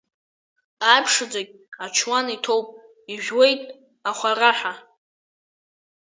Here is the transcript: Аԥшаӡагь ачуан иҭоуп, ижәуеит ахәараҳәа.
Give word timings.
Аԥшаӡагь 0.95 1.53
ачуан 1.85 2.25
иҭоуп, 2.35 2.67
ижәуеит 3.13 3.61
ахәараҳәа. 4.09 4.73